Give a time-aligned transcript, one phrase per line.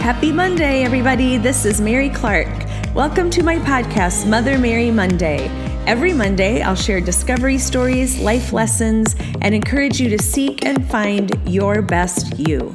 [0.00, 1.36] Happy Monday, everybody.
[1.36, 2.48] This is Mary Clark.
[2.94, 5.48] Welcome to my podcast, Mother Mary Monday.
[5.86, 11.38] Every Monday, I'll share discovery stories, life lessons, and encourage you to seek and find
[11.46, 12.72] your best you.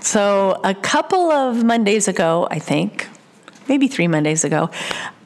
[0.00, 3.08] So, a couple of Mondays ago, I think,
[3.68, 4.70] maybe three Mondays ago,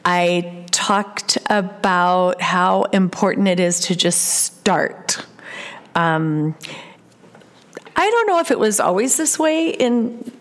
[0.04, 5.24] I talked about how important it is to just start.
[5.94, 6.54] Um,
[7.96, 10.32] I don't know if it was always this way in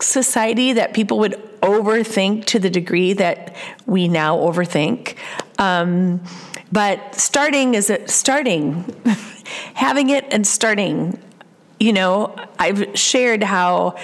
[0.00, 3.54] society that people would overthink to the degree that
[3.86, 5.16] we now overthink.
[5.58, 6.22] Um,
[6.70, 8.84] but starting is it starting,
[9.74, 11.18] having it and starting.
[11.78, 13.96] You know, I've shared how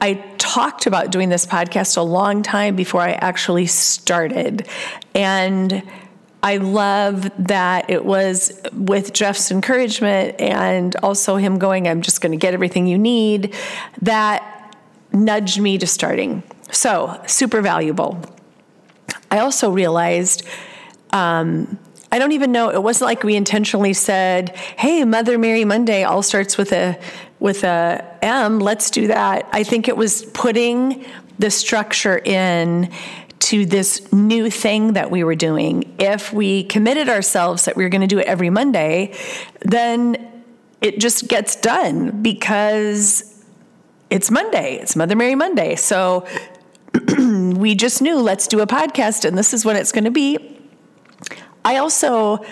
[0.00, 4.66] I talked about doing this podcast a long time before I actually started.
[5.14, 5.82] And
[6.42, 12.32] I love that it was with Jeff's encouragement and also him going, I'm just going
[12.32, 13.54] to get everything you need,
[14.02, 14.76] that
[15.12, 16.42] nudged me to starting.
[16.70, 18.22] So, super valuable.
[19.30, 20.46] I also realized
[21.10, 21.78] um,
[22.10, 22.70] I don't even know.
[22.70, 26.98] It wasn't like we intentionally said, "Hey, Mother Mary Monday all starts with a
[27.38, 28.60] with a M.
[28.60, 31.04] Let's do that." I think it was putting
[31.38, 32.90] the structure in
[33.40, 35.94] to this new thing that we were doing.
[35.98, 39.14] If we committed ourselves that we were going to do it every Monday,
[39.60, 40.42] then
[40.80, 43.44] it just gets done because
[44.10, 44.78] it's Monday.
[44.80, 45.76] It's Mother Mary Monday.
[45.76, 46.26] So
[47.18, 50.58] we just knew let's do a podcast and this is what it's going to be.
[51.64, 52.44] I also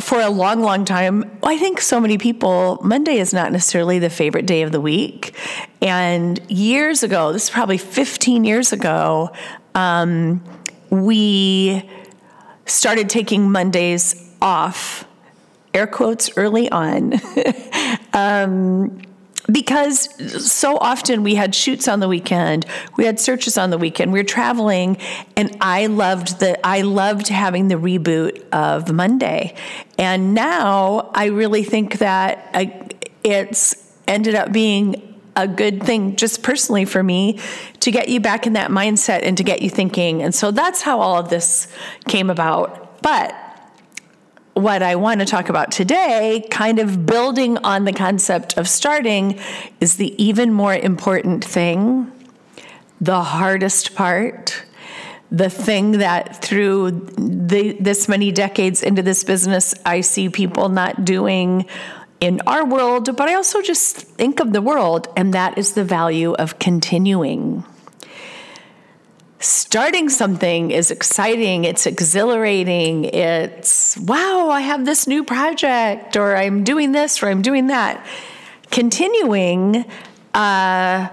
[0.00, 4.10] for a long, long time, I think so many people, Monday is not necessarily the
[4.10, 5.34] favorite day of the week.
[5.82, 9.30] And years ago, this is probably 15 years ago,
[9.78, 10.42] um,
[10.90, 11.88] we
[12.66, 15.06] started taking Mondays off,
[15.72, 17.14] air quotes, early on.
[18.12, 19.00] um,
[19.50, 22.66] because so often we had shoots on the weekend
[22.98, 24.98] we had searches on the weekend we were traveling
[25.36, 29.54] and i loved the i loved having the reboot of monday
[29.96, 32.90] and now i really think that I,
[33.24, 35.07] it's ended up being
[35.38, 37.38] a good thing just personally for me
[37.80, 40.20] to get you back in that mindset and to get you thinking.
[40.22, 41.68] And so that's how all of this
[42.08, 43.00] came about.
[43.02, 43.34] But
[44.54, 49.38] what I want to talk about today, kind of building on the concept of starting,
[49.80, 52.10] is the even more important thing,
[53.00, 54.64] the hardest part,
[55.30, 61.04] the thing that through the, this many decades into this business, I see people not
[61.04, 61.66] doing
[62.20, 65.84] in our world, but I also just think of the world, and that is the
[65.84, 67.64] value of continuing.
[69.40, 76.64] Starting something is exciting, it's exhilarating, it's wow, I have this new project, or I'm
[76.64, 78.04] doing this, or I'm doing that.
[78.72, 79.84] Continuing
[80.34, 81.08] uh,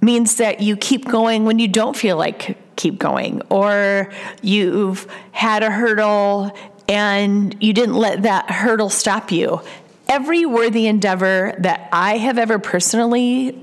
[0.00, 5.64] means that you keep going when you don't feel like keep going, or you've had
[5.64, 6.56] a hurdle
[6.88, 9.60] and you didn't let that hurdle stop you
[10.08, 13.58] every worthy endeavor that I have ever personally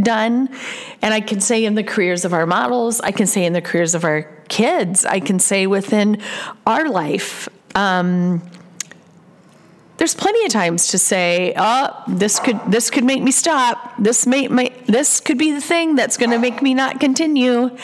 [0.00, 0.48] done,
[1.02, 3.60] and I can say in the careers of our models, I can say in the
[3.60, 6.20] careers of our kids, I can say within
[6.66, 7.48] our life.
[7.74, 8.42] Um,
[9.98, 13.94] there's plenty of times to say, "Oh, this could this could make me stop.
[13.98, 17.76] This may, may this could be the thing that's going to make me not continue."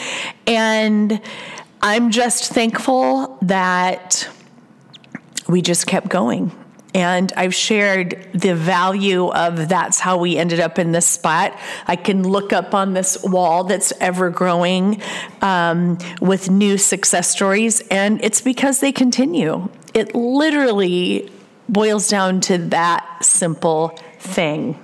[0.47, 1.21] And
[1.83, 4.31] I'm just thankful that
[5.47, 6.53] we just kept going
[6.97, 11.55] and I've shared the value of that's how we ended up in this spot.
[11.87, 15.03] I can look up on this wall that's ever growing
[15.43, 19.69] um, with new success stories, and it's because they continue.
[19.93, 21.31] It literally
[21.69, 24.83] boils down to that simple thing.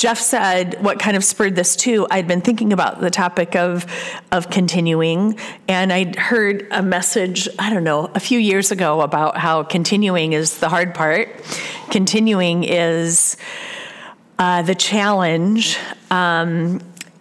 [0.00, 2.06] Jeff said what kind of spurred this too.
[2.10, 3.84] I'd been thinking about the topic of
[4.32, 5.38] of continuing,
[5.68, 10.32] and I'd heard a message, I don't know, a few years ago about how continuing
[10.32, 11.28] is the hard part.
[11.90, 13.36] Continuing is
[14.38, 15.76] uh, the challenge.
[16.10, 16.80] Um,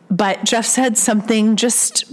[0.10, 2.06] but Jeff said something just,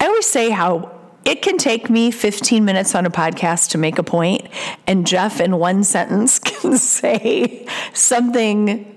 [0.00, 3.98] I always say how it can take me 15 minutes on a podcast to make
[3.98, 4.46] a point,
[4.86, 8.95] and Jeff, in one sentence, can say something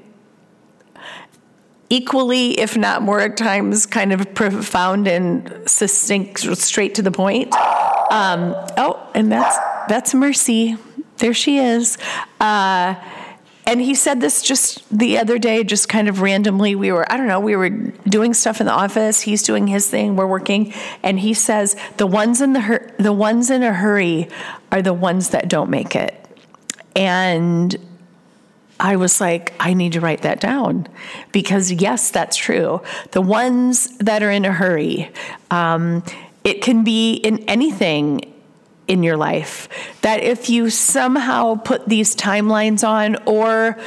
[1.90, 7.54] equally, if not more at times, kind of profound and succinct, straight to the point.
[8.12, 9.58] Um, oh, and that's
[9.88, 10.78] that's Mercy.
[11.18, 11.98] There she is.
[12.40, 12.96] Uh,
[13.66, 16.74] and he said this just the other day, just kind of randomly.
[16.74, 19.22] We were, I don't know, we were doing stuff in the office.
[19.22, 20.16] He's doing his thing.
[20.16, 24.28] We're working, and he says the ones in the hur- the ones in a hurry
[24.72, 26.16] are the ones that don't make it.
[26.96, 27.76] And
[28.80, 30.88] I was like, I need to write that down
[31.32, 32.82] because, yes, that's true.
[33.12, 35.12] The ones that are in a hurry,
[35.52, 36.04] um,
[36.44, 38.34] it can be in anything
[38.88, 39.68] in your life.
[40.02, 43.78] That if you somehow put these timelines on, or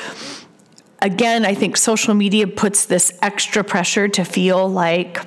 [1.00, 5.20] again, I think social media puts this extra pressure to feel like,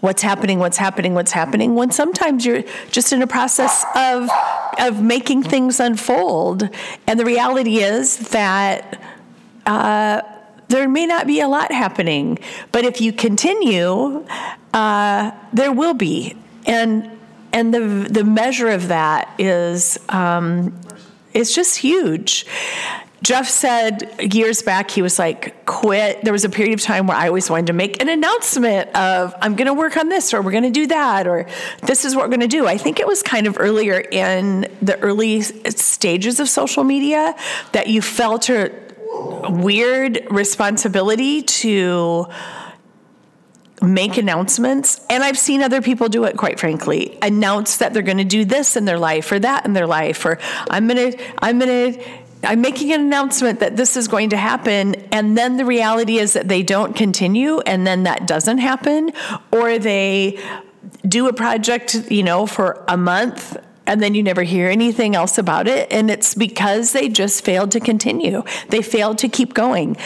[0.00, 4.30] what's happening what's happening what's happening when sometimes you're just in a process of
[4.78, 6.68] of making things unfold.
[7.06, 9.00] And the reality is that
[9.64, 10.22] uh,
[10.68, 12.38] there may not be a lot happening
[12.72, 14.24] but if you continue
[14.76, 16.36] uh, there will be.
[16.66, 17.10] And
[17.52, 20.78] and the the measure of that is um,
[21.32, 22.46] it's just huge
[23.26, 26.22] Jeff said years back, he was like, quit.
[26.22, 29.34] There was a period of time where I always wanted to make an announcement of,
[29.42, 31.44] I'm going to work on this, or we're going to do that, or
[31.82, 32.68] this is what we're going to do.
[32.68, 37.34] I think it was kind of earlier in the early stages of social media
[37.72, 38.72] that you felt a
[39.48, 42.26] weird responsibility to
[43.82, 48.16] make announcements and i've seen other people do it quite frankly announce that they're going
[48.16, 50.38] to do this in their life or that in their life or
[50.70, 54.36] i'm going to i'm going to I'm making an announcement that this is going to
[54.36, 59.12] happen, and then the reality is that they don't continue, and then that doesn't happen,
[59.50, 60.38] or they
[61.06, 63.56] do a project, you know, for a month
[63.86, 65.90] and then you never hear anything else about it.
[65.92, 69.96] And it's because they just failed to continue, they failed to keep going.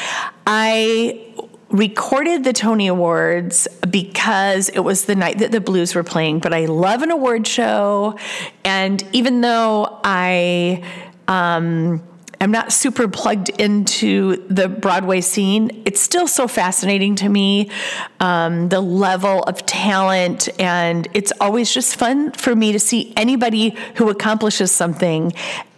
[0.46, 1.26] I
[1.70, 6.52] recorded the Tony Awards because it was the night that the blues were playing, but
[6.52, 8.18] I love an award show.
[8.64, 10.82] And even though I,
[11.28, 12.02] um,
[12.42, 17.70] I'm not super plugged into the Broadway scene, it's still so fascinating to me.
[18.18, 23.76] Um, the level of talent, and it's always just fun for me to see anybody
[23.96, 25.34] who accomplishes something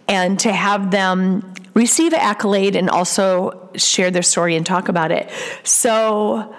[0.07, 5.11] and to have them receive an accolade and also share their story and talk about
[5.11, 5.29] it.
[5.63, 6.55] So,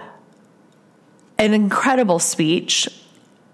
[1.39, 2.89] an incredible speech.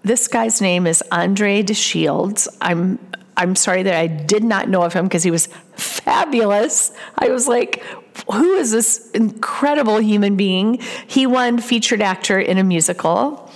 [0.03, 2.47] This guy's name is Andre de Shields.
[2.59, 2.99] I'm
[3.41, 6.91] I'm sorry that I did not know of him because he was fabulous.
[7.17, 7.83] I was like,
[8.31, 10.79] who is this incredible human being?
[11.07, 13.51] He won featured actor in a musical.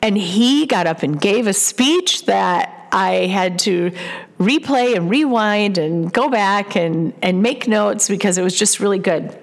[0.00, 3.90] And he got up and gave a speech that I had to
[4.38, 9.00] replay and rewind and go back and, and make notes because it was just really
[9.00, 9.36] good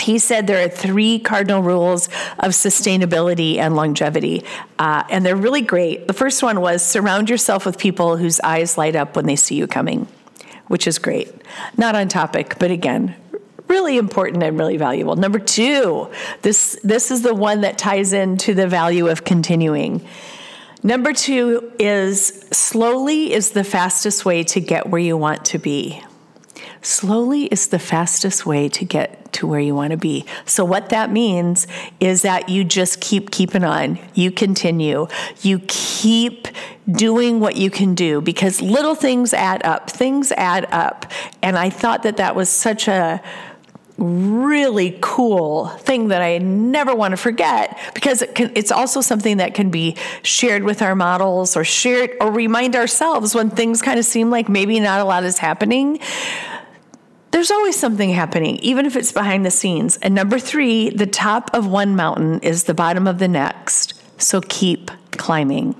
[0.00, 2.06] he said there are three cardinal rules
[2.38, 4.44] of sustainability and longevity,
[4.78, 6.06] uh, and they're really great.
[6.06, 9.56] The first one was surround yourself with people whose eyes light up when they see
[9.56, 10.06] you coming,
[10.68, 11.32] which is great.
[11.76, 13.14] Not on topic, but again,
[13.68, 15.16] really important and really valuable.
[15.16, 16.10] Number two,
[16.42, 20.04] this, this is the one that ties into the value of continuing.
[20.82, 26.02] Number two is slowly is the fastest way to get where you want to be.
[26.82, 30.24] Slowly is the fastest way to get to where you want to be.
[30.46, 31.66] So, what that means
[32.00, 33.98] is that you just keep keeping on.
[34.14, 35.06] You continue.
[35.42, 36.48] You keep
[36.90, 39.90] doing what you can do because little things add up.
[39.90, 41.10] Things add up.
[41.42, 43.22] And I thought that that was such a
[43.98, 49.36] really cool thing that I never want to forget because it can, it's also something
[49.36, 53.98] that can be shared with our models or shared or remind ourselves when things kind
[53.98, 56.00] of seem like maybe not a lot is happening
[57.30, 59.96] there's always something happening, even if it's behind the scenes.
[59.98, 63.94] And number three, the top of one mountain is the bottom of the next.
[64.20, 65.74] So keep climbing.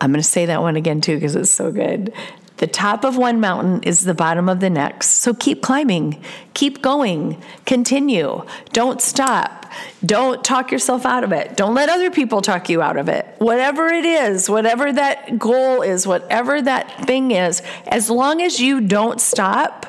[0.00, 2.12] I'm going to say that one again too because it's so good.
[2.58, 5.08] The top of one mountain is the bottom of the next.
[5.08, 6.22] So keep climbing,
[6.54, 8.44] keep going, continue.
[8.72, 9.65] Don't stop.
[10.04, 11.56] Don't talk yourself out of it.
[11.56, 13.26] Don't let other people talk you out of it.
[13.38, 18.80] Whatever it is, whatever that goal is, whatever that thing is, as long as you
[18.80, 19.86] don't stop,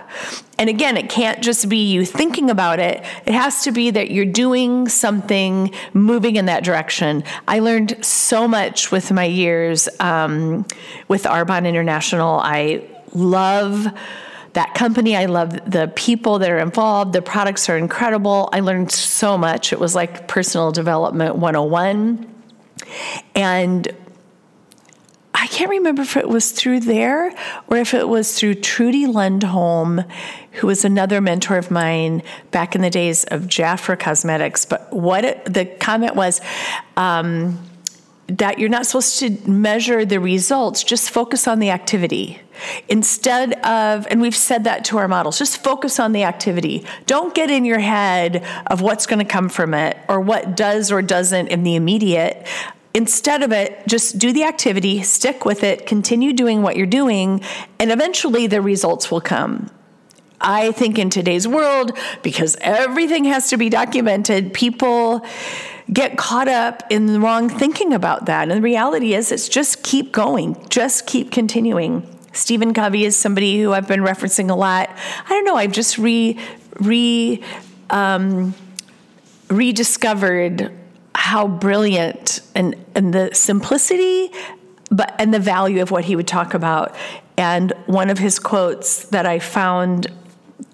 [0.58, 3.04] and again, it can't just be you thinking about it.
[3.26, 7.24] It has to be that you're doing something moving in that direction.
[7.48, 10.66] I learned so much with my years um,
[11.08, 12.40] with Arbonne International.
[12.40, 12.82] I
[13.14, 13.88] love
[14.58, 15.16] that company.
[15.16, 17.14] I love the people that are involved.
[17.14, 18.50] The products are incredible.
[18.52, 19.72] I learned so much.
[19.72, 22.28] It was like personal development 101.
[23.36, 23.88] And
[25.36, 27.32] I can't remember if it was through there
[27.68, 30.10] or if it was through Trudy Lundholm,
[30.54, 34.66] who was another mentor of mine back in the days of Jafra Cosmetics.
[34.66, 36.42] But what it, the comment was,
[36.96, 37.60] um,
[38.28, 42.42] that you're not supposed to measure the results, just focus on the activity.
[42.90, 46.86] Instead of, and we've said that to our models, just focus on the activity.
[47.06, 50.92] Don't get in your head of what's going to come from it or what does
[50.92, 52.46] or doesn't in the immediate.
[52.94, 57.42] Instead of it, just do the activity, stick with it, continue doing what you're doing,
[57.80, 59.70] and eventually the results will come.
[60.42, 65.26] I think in today's world, because everything has to be documented, people
[65.92, 68.50] get caught up in the wrong thinking about that.
[68.50, 72.06] And the reality is, it's just keep going, just keep continuing.
[72.34, 74.90] Stephen Covey is somebody who I've been referencing a lot.
[75.26, 76.38] I don't know, I've just re,
[76.80, 77.42] re,
[77.90, 78.54] um,
[79.50, 80.72] rediscovered
[81.16, 84.32] how brilliant and, and the simplicity
[84.90, 86.96] but and the value of what he would talk about.
[87.38, 90.08] And one of his quotes that I found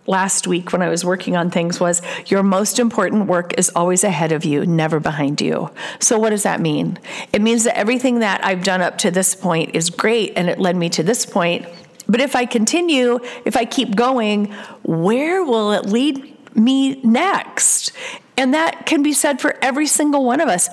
[0.05, 4.03] last week when I was working on things was your most important work is always
[4.03, 5.69] ahead of you, never behind you.
[5.99, 6.99] So, what does that mean?
[7.31, 10.59] It means that everything that I've done up to this point is great and it
[10.59, 11.65] led me to this point.
[12.07, 14.51] But if I continue, if I keep going,
[14.83, 17.93] where will it lead me next?
[18.37, 20.69] And that can be said for every single one of us.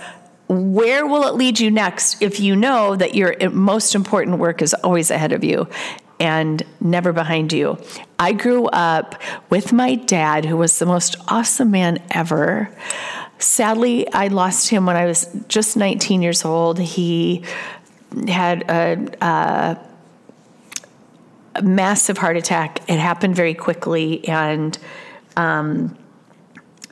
[0.48, 4.74] Where will it lead you next if you know that your most important work is
[4.74, 5.68] always ahead of you?
[6.20, 7.78] And never behind you.
[8.18, 12.70] I grew up with my dad, who was the most awesome man ever.
[13.38, 16.78] Sadly, I lost him when I was just 19 years old.
[16.78, 17.42] He
[18.28, 19.78] had a, a,
[21.62, 22.80] massive heart attack.
[22.88, 24.78] It happened very quickly, and
[25.36, 25.96] um,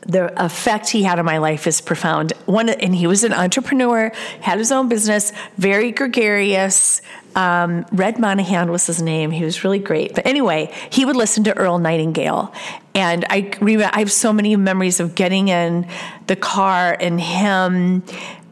[0.07, 2.33] the effect he had on my life is profound.
[2.47, 7.02] One, and he was an entrepreneur, had his own business, very gregarious.
[7.35, 9.31] Um, Red Monahan was his name.
[9.31, 10.14] He was really great.
[10.14, 12.52] But anyway, he would listen to Earl Nightingale,
[12.95, 15.87] and I remember I have so many memories of getting in
[16.26, 18.02] the car and him.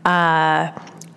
[0.04, 0.70] Uh,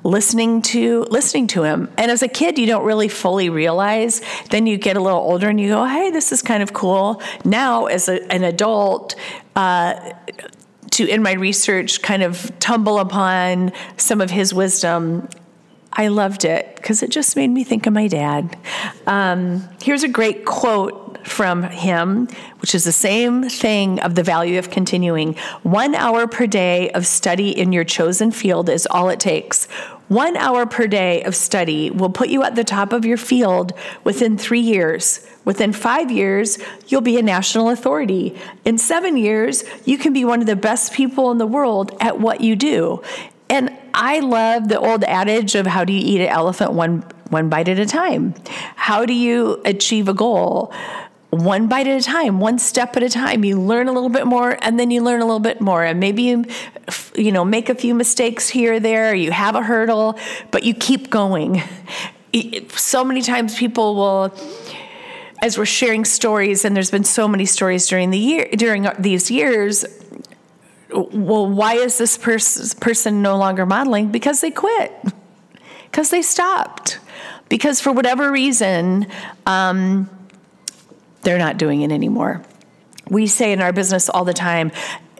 [0.03, 4.65] listening to listening to him and as a kid you don't really fully realize then
[4.65, 7.85] you get a little older and you go hey this is kind of cool now
[7.85, 9.15] as a, an adult
[9.57, 10.13] uh,
[10.89, 15.27] to in my research kind of tumble upon some of his wisdom
[15.91, 18.55] I loved it because it just made me think of my dad.
[19.07, 22.27] Um, here's a great quote from him,
[22.61, 25.35] which is the same thing of the value of continuing.
[25.63, 29.65] One hour per day of study in your chosen field is all it takes.
[30.09, 33.73] One hour per day of study will put you at the top of your field
[34.03, 35.25] within three years.
[35.45, 36.57] Within five years,
[36.87, 38.35] you'll be a national authority.
[38.65, 42.19] In seven years, you can be one of the best people in the world at
[42.19, 43.03] what you do.
[43.49, 47.49] And I love the old adage of how do you eat an elephant one one
[47.49, 48.33] bite at a time?
[48.75, 50.73] How do you achieve a goal?
[51.29, 53.43] One bite at a time, one step at a time.
[53.43, 55.83] You learn a little bit more and then you learn a little bit more.
[55.83, 56.45] And maybe you
[57.15, 60.17] you know, make a few mistakes here or there, you have a hurdle,
[60.51, 61.61] but you keep going.
[62.69, 64.33] So many times people will
[65.41, 69.31] as we're sharing stories and there's been so many stories during the year during these
[69.31, 69.85] years
[70.91, 74.11] well, why is this pers- person no longer modeling?
[74.11, 74.91] Because they quit,
[75.83, 76.99] because they stopped,
[77.47, 79.07] because for whatever reason,
[79.45, 80.09] um,
[81.21, 82.43] they're not doing it anymore.
[83.09, 84.71] We say in our business all the time,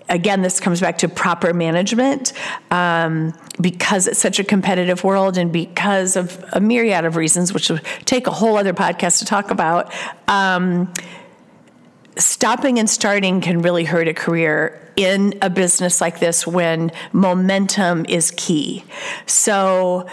[0.10, 2.34] again, this comes back to proper management
[2.72, 7.70] um, because it's such a competitive world and because of a myriad of reasons, which
[7.70, 9.94] will take a whole other podcast to talk about.
[10.28, 10.92] Um,
[12.18, 18.06] stopping and starting can really hurt a career in a business like this when momentum
[18.10, 18.84] is key.
[19.26, 20.08] So,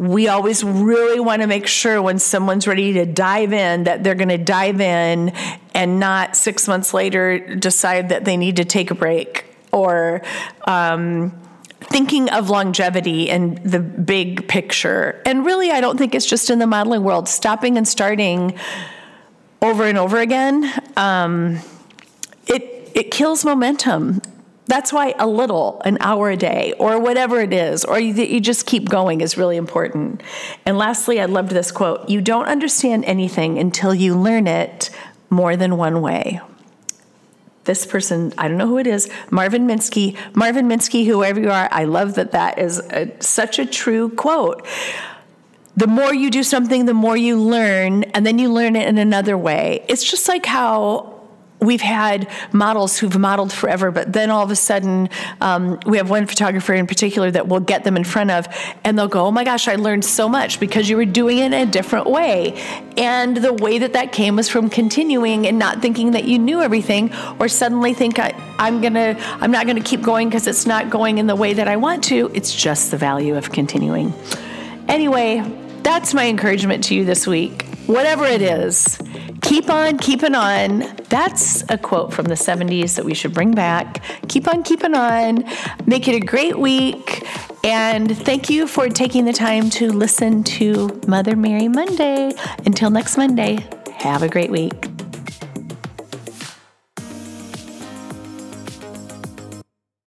[0.00, 4.14] we always really want to make sure when someone's ready to dive in that they're
[4.14, 5.30] going to dive in
[5.74, 10.22] and not six months later decide that they need to take a break or
[10.66, 11.38] um,
[11.80, 15.20] thinking of longevity and the big picture.
[15.26, 17.28] And really, I don't think it's just in the modeling world.
[17.28, 18.58] Stopping and starting
[19.60, 21.58] over and over again, um,
[22.46, 24.22] it it kills momentum.
[24.70, 28.38] That's why a little, an hour a day, or whatever it is, or you, you
[28.38, 30.22] just keep going is really important.
[30.64, 34.90] And lastly, I loved this quote You don't understand anything until you learn it
[35.28, 36.40] more than one way.
[37.64, 40.16] This person, I don't know who it is, Marvin Minsky.
[40.36, 44.64] Marvin Minsky, whoever you are, I love that that is a, such a true quote
[45.76, 48.98] the more you do something, the more you learn, and then you learn it in
[48.98, 49.84] another way.
[49.88, 51.09] It's just like how
[51.60, 55.08] we've had models who've modeled forever, but then all of a sudden,
[55.40, 58.48] um, we have one photographer in particular that we'll get them in front of,
[58.84, 61.46] and they'll go, "Oh my gosh, I learned so much because you were doing it
[61.46, 62.60] in a different way."
[62.96, 66.62] And the way that that came was from continuing and not thinking that you knew
[66.62, 70.90] everything, or suddenly think I, I'm gonna, I'm not gonna keep going because it's not
[70.90, 72.30] going in the way that I want to.
[72.34, 74.12] It's just the value of continuing.
[74.88, 75.42] Anyway,
[75.82, 77.64] that's my encouragement to you this week.
[77.86, 78.98] Whatever it is,
[79.50, 80.78] keep on keeping on.
[81.08, 84.00] That's a quote from the 70s that we should bring back.
[84.28, 85.44] Keep on keeping on.
[85.86, 87.26] Make it a great week.
[87.64, 92.32] And thank you for taking the time to listen to Mother Mary Monday.
[92.64, 93.58] Until next Monday,
[93.96, 94.89] have a great week.